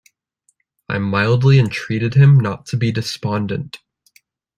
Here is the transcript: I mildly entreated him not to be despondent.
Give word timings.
I 0.89 0.97
mildly 0.97 1.59
entreated 1.59 2.15
him 2.15 2.39
not 2.39 2.65
to 2.69 2.75
be 2.75 2.91
despondent. 2.91 3.77